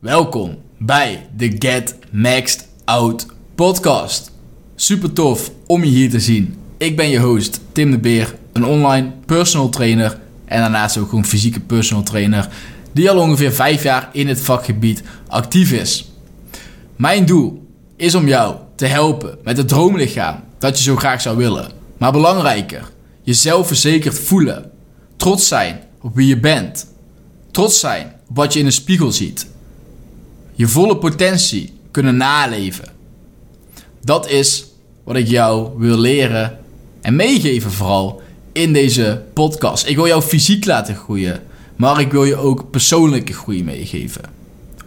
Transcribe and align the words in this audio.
Welkom 0.00 0.58
bij 0.78 1.26
de 1.36 1.56
Get 1.58 1.96
Maxed 2.10 2.68
Out 2.84 3.26
podcast. 3.54 4.32
Super 4.74 5.12
tof 5.12 5.50
om 5.66 5.84
je 5.84 5.90
hier 5.90 6.10
te 6.10 6.20
zien. 6.20 6.54
Ik 6.76 6.96
ben 6.96 7.08
je 7.08 7.18
host 7.18 7.60
Tim 7.72 7.90
de 7.90 7.98
Beer, 7.98 8.34
een 8.52 8.64
online 8.64 9.12
personal 9.26 9.68
trainer 9.68 10.18
en 10.44 10.60
daarnaast 10.60 10.96
ook 10.96 11.12
een 11.12 11.24
fysieke 11.24 11.60
personal 11.60 12.02
trainer 12.02 12.48
die 12.92 13.10
al 13.10 13.18
ongeveer 13.18 13.52
5 13.52 13.82
jaar 13.82 14.08
in 14.12 14.28
het 14.28 14.40
vakgebied 14.40 15.02
actief 15.28 15.72
is. 15.72 16.10
Mijn 16.96 17.26
doel 17.26 17.66
is 17.96 18.14
om 18.14 18.28
jou 18.28 18.56
te 18.74 18.86
helpen 18.86 19.38
met 19.42 19.56
het 19.56 19.68
droomlichaam 19.68 20.40
dat 20.58 20.78
je 20.78 20.84
zo 20.84 20.96
graag 20.96 21.20
zou 21.20 21.36
willen. 21.36 21.70
Maar 21.98 22.12
belangrijker, 22.12 22.90
jezelf 23.22 23.66
verzekerd 23.66 24.18
voelen. 24.18 24.70
Trots 25.16 25.48
zijn 25.48 25.80
op 26.00 26.14
wie 26.14 26.26
je 26.26 26.40
bent. 26.40 26.86
Trots 27.50 27.80
zijn 27.80 28.12
op 28.28 28.36
wat 28.36 28.52
je 28.52 28.58
in 28.58 28.64
de 28.64 28.70
spiegel 28.70 29.12
ziet. 29.12 29.46
Je 30.52 30.68
volle 30.68 30.96
potentie 30.96 31.72
kunnen 31.90 32.16
naleven. 32.16 32.84
Dat 34.00 34.28
is 34.28 34.64
wat 35.04 35.16
ik 35.16 35.28
jou 35.28 35.78
wil 35.78 35.98
leren 35.98 36.58
en 37.00 37.16
meegeven 37.16 37.70
vooral 37.70 38.22
in 38.52 38.72
deze 38.72 39.22
podcast. 39.32 39.86
Ik 39.86 39.96
wil 39.96 40.06
jou 40.06 40.22
fysiek 40.22 40.64
laten 40.64 40.96
groeien, 40.96 41.42
maar 41.76 42.00
ik 42.00 42.12
wil 42.12 42.24
je 42.24 42.36
ook 42.36 42.70
persoonlijke 42.70 43.32
groei 43.32 43.64
meegeven. 43.64 44.22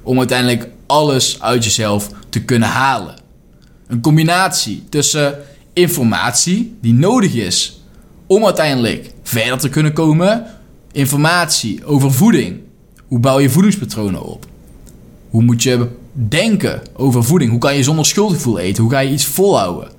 Om 0.03 0.17
uiteindelijk 0.17 0.69
alles 0.85 1.41
uit 1.41 1.63
jezelf 1.63 2.09
te 2.29 2.43
kunnen 2.43 2.69
halen. 2.69 3.15
Een 3.87 4.01
combinatie 4.01 4.83
tussen 4.89 5.39
informatie 5.73 6.77
die 6.81 6.93
nodig 6.93 7.33
is 7.33 7.81
om 8.25 8.45
uiteindelijk 8.45 9.13
verder 9.23 9.57
te 9.57 9.69
kunnen 9.69 9.93
komen. 9.93 10.45
Informatie 10.91 11.85
over 11.85 12.13
voeding. 12.13 12.59
Hoe 13.07 13.19
bouw 13.19 13.39
je 13.39 13.49
voedingspatronen 13.49 14.23
op? 14.23 14.45
Hoe 15.29 15.43
moet 15.43 15.63
je 15.63 15.87
denken 16.11 16.81
over 16.93 17.23
voeding? 17.23 17.51
Hoe 17.51 17.59
kan 17.59 17.75
je 17.75 17.83
zonder 17.83 18.05
schuldgevoel 18.05 18.59
eten? 18.59 18.83
Hoe 18.83 18.91
ga 18.91 18.99
je 18.99 19.11
iets 19.11 19.25
volhouden? 19.25 19.91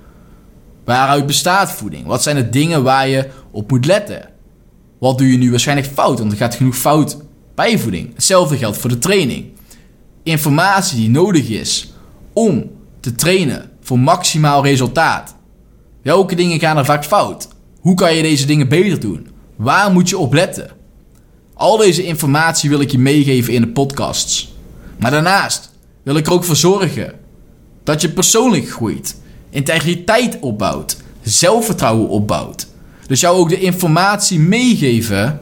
Waaruit 0.85 1.25
bestaat 1.25 1.71
voeding? 1.71 2.05
Wat 2.05 2.23
zijn 2.23 2.35
de 2.35 2.49
dingen 2.49 2.83
waar 2.83 3.07
je 3.07 3.29
op 3.51 3.71
moet 3.71 3.85
letten? 3.85 4.29
Wat 4.99 5.17
doe 5.17 5.31
je 5.31 5.37
nu 5.37 5.49
waarschijnlijk 5.49 5.87
fout? 5.93 6.19
Want 6.19 6.31
er 6.31 6.37
gaat 6.37 6.55
genoeg 6.55 6.75
fout 6.75 7.17
bij 7.55 7.79
voeding. 7.79 8.13
Hetzelfde 8.13 8.57
geldt 8.57 8.77
voor 8.77 8.89
de 8.89 8.97
training. 8.97 9.45
Informatie 10.23 10.97
die 10.97 11.09
nodig 11.09 11.49
is 11.49 11.93
om 12.33 12.71
te 12.99 13.15
trainen 13.15 13.69
voor 13.89 13.99
maximaal 13.99 14.63
resultaat. 14.63 15.35
Welke 16.01 16.35
dingen 16.35 16.59
gaan 16.59 16.77
er 16.77 16.85
vaak 16.85 17.05
fout? 17.05 17.47
Hoe 17.79 17.95
kan 17.95 18.15
je 18.15 18.21
deze 18.21 18.45
dingen 18.45 18.67
beter 18.67 18.99
doen? 18.99 19.27
Waar 19.55 19.91
moet 19.91 20.09
je 20.09 20.17
op 20.17 20.33
letten? 20.33 20.69
Al 21.53 21.77
deze 21.77 22.03
informatie 22.03 22.69
wil 22.69 22.79
ik 22.79 22.91
je 22.91 22.97
meegeven 22.97 23.53
in 23.53 23.61
de 23.61 23.67
podcasts. 23.67 24.55
Maar 24.99 25.11
daarnaast 25.11 25.71
wil 26.03 26.15
ik 26.15 26.25
er 26.25 26.33
ook 26.33 26.43
voor 26.43 26.55
zorgen 26.55 27.13
dat 27.83 28.01
je 28.01 28.09
persoonlijk 28.09 28.69
groeit, 28.69 29.21
integriteit 29.49 30.39
opbouwt, 30.39 30.97
zelfvertrouwen 31.21 32.09
opbouwt. 32.09 32.67
Dus 33.07 33.19
jou 33.19 33.37
ook 33.37 33.49
de 33.49 33.59
informatie 33.59 34.39
meegeven 34.39 35.39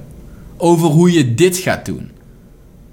over 0.57 0.87
hoe 0.87 1.11
je 1.11 1.33
dit 1.33 1.57
gaat 1.57 1.85
doen. 1.85 2.11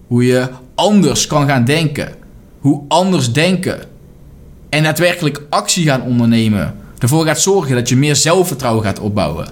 Hoe 0.07 0.25
je 0.25 0.49
anders 0.75 1.27
kan 1.27 1.49
gaan 1.49 1.65
denken. 1.65 2.15
Hoe 2.59 2.83
anders 2.89 3.33
denken 3.33 3.93
en 4.75 4.83
daadwerkelijk 4.83 5.43
actie 5.49 5.85
gaan 5.85 6.03
ondernemen. 6.03 6.75
Ervoor 6.99 7.25
gaat 7.25 7.41
zorgen 7.41 7.75
dat 7.75 7.89
je 7.89 7.97
meer 7.97 8.17
zelfvertrouwen 8.17 8.85
gaat 8.85 8.99
opbouwen. 8.99 9.49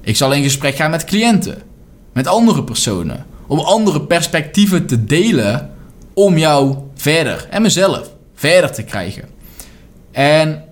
Ik 0.00 0.16
zal 0.16 0.32
in 0.32 0.42
gesprek 0.42 0.74
gaan 0.74 0.90
met 0.90 1.04
cliënten, 1.04 1.62
met 2.12 2.26
andere 2.26 2.64
personen, 2.64 3.26
om 3.46 3.58
andere 3.58 4.00
perspectieven 4.00 4.86
te 4.86 5.04
delen 5.04 5.70
om 6.14 6.38
jou 6.38 6.76
verder 6.94 7.46
en 7.50 7.62
mezelf 7.62 8.10
verder 8.34 8.72
te 8.72 8.82
krijgen. 8.82 9.24
En 10.10 10.64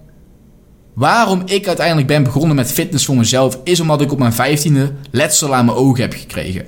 waarom 0.95 1.43
ik 1.45 1.67
uiteindelijk 1.67 2.07
ben 2.07 2.23
begonnen 2.23 2.57
met 2.57 2.73
fitness 2.73 3.05
voor 3.05 3.17
mezelf, 3.17 3.59
is 3.65 3.81
omdat 3.81 4.01
ik 4.01 4.13
op 4.13 4.19
mijn 4.19 4.33
vijftiende 4.33 4.93
letsel 5.11 5.55
aan 5.55 5.65
mijn 5.65 5.77
ogen 5.77 6.03
heb 6.03 6.13
gekregen. 6.13 6.65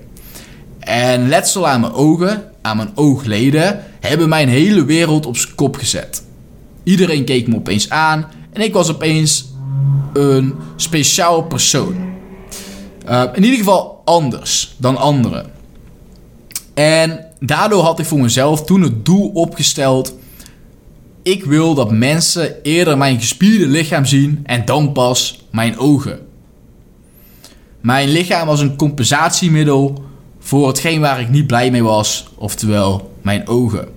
En 0.79 1.29
letsel 1.29 1.69
aan 1.69 1.81
mijn 1.81 1.93
ogen, 1.93 2.43
aan 2.63 2.77
mijn 2.77 2.93
oogleden, 2.95 3.85
hebben 4.01 4.29
mijn 4.29 4.49
hele 4.49 4.85
wereld 4.85 5.27
op 5.27 5.37
zijn 5.37 5.55
kop 5.55 5.77
gezet. 5.77 6.23
Iedereen 6.85 7.25
keek 7.25 7.49
me 7.49 7.57
opeens 7.57 7.91
aan 7.91 8.27
en 8.53 8.63
ik 8.63 8.73
was 8.73 8.91
opeens 8.91 9.51
een 10.13 10.55
speciaal 10.77 11.43
persoon. 11.43 12.11
Uh, 13.09 13.25
in 13.35 13.43
ieder 13.43 13.59
geval 13.59 14.03
anders 14.05 14.75
dan 14.77 14.97
anderen. 14.97 15.51
En 16.75 17.27
daardoor 17.41 17.83
had 17.83 17.99
ik 17.99 18.07
voor 18.07 18.21
mezelf 18.21 18.65
toen 18.65 18.83
het 18.83 19.05
doel 19.05 19.29
opgesteld. 19.29 20.17
Ik 21.23 21.45
wil 21.45 21.75
dat 21.75 21.91
mensen 21.91 22.63
eerder 22.63 22.99
mijn 22.99 23.21
gespierde 23.21 23.67
lichaam 23.67 24.05
zien 24.05 24.41
en 24.45 24.65
dan 24.65 24.93
pas 24.93 25.41
mijn 25.51 25.79
ogen. 25.79 26.21
Mijn 27.81 28.09
lichaam 28.09 28.47
was 28.47 28.61
een 28.61 28.77
compensatiemiddel 28.77 30.05
voor 30.39 30.67
hetgeen 30.67 31.01
waar 31.01 31.21
ik 31.21 31.29
niet 31.29 31.47
blij 31.47 31.71
mee 31.71 31.83
was, 31.83 32.27
oftewel 32.35 33.15
mijn 33.23 33.49
ogen. 33.49 33.89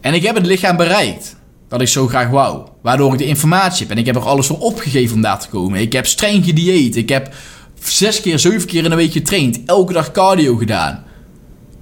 En 0.00 0.14
ik 0.14 0.22
heb 0.22 0.34
het 0.34 0.46
lichaam 0.46 0.76
bereikt 0.76 1.35
dat 1.68 1.80
ik 1.80 1.88
zo 1.88 2.06
graag 2.06 2.28
wou, 2.28 2.66
waardoor 2.82 3.12
ik 3.12 3.18
de 3.18 3.26
informatie 3.26 3.86
heb 3.86 3.96
en 3.96 3.98
ik 3.98 4.06
heb 4.06 4.16
er 4.16 4.22
alles 4.22 4.46
voor 4.46 4.58
opgegeven 4.58 5.14
om 5.14 5.22
daar 5.22 5.40
te 5.40 5.48
komen. 5.48 5.80
Ik 5.80 5.92
heb 5.92 6.06
streng 6.06 6.44
gedieet, 6.44 6.96
ik 6.96 7.08
heb 7.08 7.34
zes 7.80 8.20
keer, 8.20 8.38
zeven 8.38 8.66
keer 8.66 8.84
in 8.84 8.90
een 8.90 8.96
week 8.96 9.12
getraind, 9.12 9.60
elke 9.66 9.92
dag 9.92 10.10
cardio 10.10 10.56
gedaan. 10.56 11.04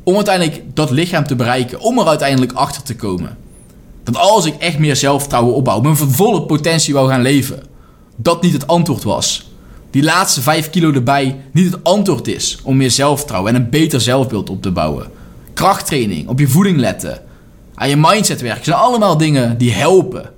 Om 0.05 0.15
uiteindelijk 0.15 0.63
dat 0.75 0.91
lichaam 0.91 1.27
te 1.27 1.37
bereiken, 1.37 1.81
om 1.81 1.99
er 1.99 2.07
uiteindelijk 2.07 2.53
achter 2.53 2.83
te 2.83 2.97
komen. 2.97 3.37
Dat 4.05 4.17
als 4.17 4.47
ik 4.47 4.55
echt 4.59 4.79
meer 4.79 4.97
zelfvertrouwen 4.97 5.55
opbouw, 5.55 5.81
mijn 5.81 5.97
volle 5.97 6.43
potentie 6.43 6.95
wou 6.95 7.09
gaan 7.09 7.23
leven, 7.23 7.63
dat 8.17 8.43
niet 8.43 8.53
het 8.53 8.67
antwoord 8.67 9.03
was. 9.03 9.53
Die 9.91 10.03
laatste 10.03 10.43
5 10.43 10.71
kilo 10.71 10.93
erbij 10.93 11.41
niet 11.53 11.73
het 11.73 11.85
antwoord 11.85 12.29
is 12.29 12.59
om 12.63 12.77
meer 12.77 12.91
zelfvertrouwen 12.91 13.55
en 13.55 13.61
een 13.61 13.71
beter 13.71 14.01
zelfbeeld 14.01 14.51
op 14.51 14.63
te 14.63 14.71
bouwen. 14.71 15.11
Krachttraining, 15.53 16.29
op 16.29 16.39
je 16.39 16.49
voeding 16.49 16.79
letten, 16.79 17.23
aan 17.75 17.89
je 17.89 17.97
mindset 17.97 18.41
werken, 18.41 18.65
zijn 18.65 18.77
allemaal 18.77 19.17
dingen 19.17 19.59
die 19.59 19.73
helpen. 19.73 20.31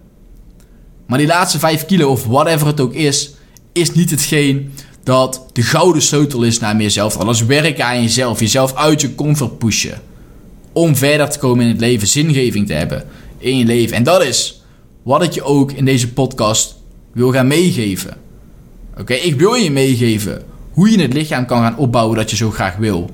Maar 1.07 1.19
die 1.19 1.27
laatste 1.27 1.59
5 1.59 1.87
kilo 1.87 2.11
of 2.11 2.25
whatever 2.25 2.67
het 2.67 2.81
ook 2.81 2.95
is, 2.95 3.31
is 3.73 3.93
niet 3.93 4.11
hetgeen 4.11 4.73
dat 5.03 5.47
de 5.53 5.63
gouden 5.63 6.03
sleutel 6.03 6.43
is 6.43 6.59
naar 6.59 6.77
meer 6.77 6.91
zelfvertrouwen. 6.91 7.47
Dat 7.47 7.57
is 7.57 7.63
werken 7.63 7.85
aan 7.85 8.03
jezelf, 8.03 8.41
jezelf 8.41 8.75
uit 8.75 9.01
je 9.01 9.15
comfort 9.15 9.59
pushen. 9.59 10.01
Om 10.73 10.97
verder 10.97 11.31
te 11.31 11.39
komen 11.39 11.65
in 11.65 11.71
het 11.71 11.81
leven, 11.81 12.09
zingeving 12.09 12.67
te 12.67 12.73
hebben 12.73 13.05
in 13.39 13.59
je 13.59 13.65
leven. 13.65 13.97
En 13.97 14.03
dat 14.03 14.23
is 14.23 14.63
wat 15.03 15.23
ik 15.23 15.33
je 15.33 15.43
ook 15.43 15.73
in 15.73 15.85
deze 15.85 16.13
podcast 16.13 16.77
wil 17.13 17.33
gaan 17.33 17.47
meegeven. 17.47 18.17
Oké, 18.99 19.15
ik 19.15 19.39
wil 19.39 19.55
je 19.55 19.71
meegeven 19.71 20.43
hoe 20.71 20.91
je 20.91 21.01
het 21.01 21.13
lichaam 21.13 21.47
kan 21.47 21.63
gaan 21.63 21.77
opbouwen 21.77 22.17
dat 22.17 22.31
je 22.31 22.37
zo 22.37 22.51
graag 22.51 22.77
wil. 22.77 23.11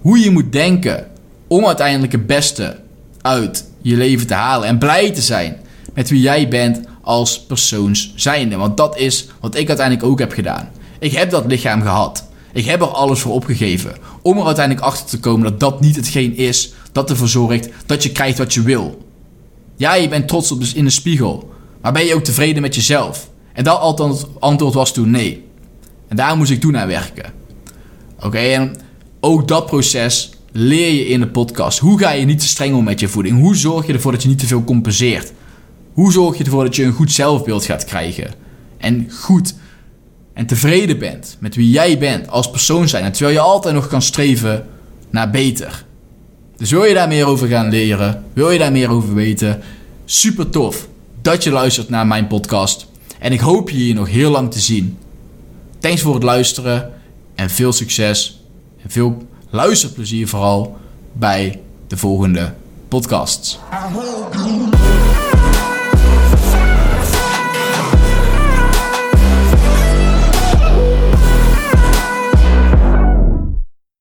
Hoe 0.00 0.18
je 0.18 0.30
moet 0.30 0.52
denken 0.52 1.06
om 1.46 1.66
uiteindelijk 1.66 2.12
het 2.12 2.26
beste 2.26 2.76
uit 3.26 3.64
je 3.82 3.96
leven 3.96 4.26
te 4.26 4.34
halen. 4.34 4.68
En 4.68 4.78
blij 4.78 5.10
te 5.10 5.22
zijn 5.22 5.56
met 5.94 6.08
wie 6.10 6.20
jij 6.20 6.48
bent 6.48 6.80
als 7.02 7.40
persoons 7.40 8.12
zijnde. 8.14 8.56
Want 8.56 8.76
dat 8.76 8.98
is 8.98 9.28
wat 9.40 9.56
ik 9.56 9.68
uiteindelijk 9.68 10.06
ook 10.08 10.18
heb 10.18 10.32
gedaan. 10.32 10.68
Ik 10.98 11.12
heb 11.12 11.30
dat 11.30 11.46
lichaam 11.46 11.82
gehad. 11.82 12.24
Ik 12.52 12.64
heb 12.64 12.80
er 12.80 12.86
alles 12.86 13.20
voor 13.20 13.32
opgegeven. 13.32 13.92
Om 14.22 14.38
er 14.38 14.46
uiteindelijk 14.46 14.86
achter 14.86 15.06
te 15.06 15.20
komen 15.20 15.50
dat 15.50 15.60
dat 15.60 15.80
niet 15.80 15.96
hetgeen 15.96 16.36
is 16.36 16.72
dat 16.92 17.10
ervoor 17.10 17.28
zorgt 17.28 17.68
dat 17.86 18.02
je 18.02 18.12
krijgt 18.12 18.38
wat 18.38 18.54
je 18.54 18.62
wil. 18.62 19.04
Ja, 19.76 19.94
je 19.94 20.08
bent 20.08 20.28
trots 20.28 20.52
op 20.52 20.60
dus 20.60 20.74
in 20.74 20.84
de 20.84 20.90
spiegel. 20.90 21.52
Maar 21.80 21.92
ben 21.92 22.04
je 22.04 22.14
ook 22.14 22.24
tevreden 22.24 22.62
met 22.62 22.74
jezelf? 22.74 23.28
En 23.52 23.64
dat 23.64 23.80
antwoord 24.38 24.74
was 24.74 24.92
toen 24.92 25.10
nee. 25.10 25.44
En 26.08 26.16
daar 26.16 26.36
moest 26.36 26.50
ik 26.50 26.60
toen 26.60 26.78
aan 26.78 26.86
werken. 26.86 27.32
Oké, 28.20 28.38
en 28.38 28.76
ook 29.20 29.48
dat 29.48 29.66
proces 29.66 30.30
leer 30.56 30.92
je 30.92 31.06
in 31.06 31.20
de 31.20 31.28
podcast. 31.28 31.78
Hoe 31.78 31.98
ga 31.98 32.10
je 32.10 32.24
niet 32.24 32.38
te 32.38 32.46
streng 32.46 32.74
om 32.74 32.84
met 32.84 33.00
je 33.00 33.08
voeding? 33.08 33.38
Hoe 33.38 33.56
zorg 33.56 33.86
je 33.86 33.92
ervoor 33.92 34.12
dat 34.12 34.22
je 34.22 34.28
niet 34.28 34.38
te 34.38 34.46
veel 34.46 34.64
compenseert? 34.64 35.32
Hoe 35.92 36.12
zorg 36.12 36.38
je 36.38 36.44
ervoor 36.44 36.64
dat 36.64 36.76
je 36.76 36.84
een 36.84 36.92
goed 36.92 37.12
zelfbeeld 37.12 37.64
gaat 37.64 37.84
krijgen? 37.84 38.30
En 38.78 39.10
goed 39.20 39.54
en 40.32 40.46
tevreden 40.46 40.98
bent 40.98 41.36
met 41.40 41.54
wie 41.54 41.70
jij 41.70 41.98
bent 41.98 42.28
als 42.28 42.50
persoon 42.50 42.88
zijn. 42.88 43.12
terwijl 43.12 43.34
je 43.34 43.42
altijd 43.42 43.74
nog 43.74 43.86
kan 43.86 44.02
streven 44.02 44.66
naar 45.10 45.30
beter. 45.30 45.84
Dus 46.56 46.70
wil 46.70 46.84
je 46.84 46.94
daar 46.94 47.08
meer 47.08 47.26
over 47.26 47.48
gaan 47.48 47.68
leren? 47.68 48.24
Wil 48.32 48.50
je 48.50 48.58
daar 48.58 48.72
meer 48.72 48.90
over 48.90 49.14
weten? 49.14 49.60
Super 50.04 50.50
tof 50.50 50.88
dat 51.22 51.44
je 51.44 51.50
luistert 51.50 51.88
naar 51.88 52.06
mijn 52.06 52.26
podcast. 52.26 52.86
En 53.18 53.32
ik 53.32 53.40
hoop 53.40 53.70
je 53.70 53.76
hier 53.76 53.94
nog 53.94 54.08
heel 54.08 54.30
lang 54.30 54.52
te 54.52 54.60
zien. 54.60 54.98
Thanks 55.78 56.00
voor 56.00 56.14
het 56.14 56.22
luisteren 56.22 56.92
en 57.34 57.50
veel 57.50 57.72
succes. 57.72 58.44
En 58.82 58.90
veel 58.90 59.26
luisterplezier 59.56 60.28
vooral 60.28 60.76
bij 61.12 61.60
de 61.86 61.96
volgende 61.96 62.54
podcasts. 62.88 63.58